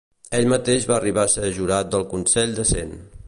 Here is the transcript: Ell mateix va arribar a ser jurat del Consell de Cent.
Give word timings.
Ell 0.37 0.47
mateix 0.53 0.87
va 0.91 0.95
arribar 0.95 1.27
a 1.27 1.31
ser 1.35 1.51
jurat 1.59 1.93
del 1.97 2.09
Consell 2.17 2.57
de 2.61 2.67
Cent. 2.73 2.97